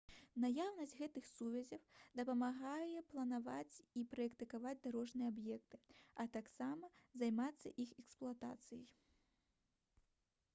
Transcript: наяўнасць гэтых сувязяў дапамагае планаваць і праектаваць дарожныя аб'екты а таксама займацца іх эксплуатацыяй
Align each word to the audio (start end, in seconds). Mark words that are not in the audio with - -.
наяўнасць 0.43 0.95
гэтых 0.99 1.25
сувязяў 1.31 1.81
дапамагае 2.19 3.03
планаваць 3.11 3.81
і 4.01 4.05
праектаваць 4.15 4.79
дарожныя 4.87 5.29
аб'екты 5.35 5.79
а 6.25 6.27
таксама 6.39 6.91
займацца 7.25 7.75
іх 7.87 7.95
эксплуатацыяй 8.07 8.89